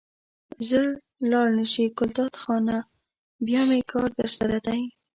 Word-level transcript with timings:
ژر 0.67 0.87
لاړ 1.31 1.47
نه 1.57 1.65
شې 1.71 1.83
ګلداد 1.97 2.33
خانه 2.41 2.77
بیا 3.45 3.61
مې 3.69 3.79
کار 3.91 4.09
درسره 4.19 4.57
دی. 4.65 4.81